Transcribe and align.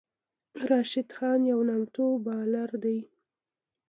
راشد 0.69 1.07
خان 1.15 1.39
یو 1.51 1.59
نامتو 1.67 2.05
بالر 2.25 2.69
دئ. 2.83 2.99